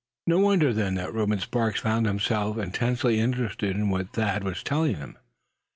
No 0.25 0.39
wonder 0.39 0.73
then 0.73 0.95
that 0.95 1.13
Reuben 1.13 1.37
Sparks 1.37 1.79
found 1.79 2.07
himself 2.07 2.57
intensely 2.57 3.19
interested 3.19 3.75
in 3.75 3.91
what 3.91 4.13
Thad 4.13 4.43
was 4.43 4.63
telling 4.63 4.95
him. 4.95 5.15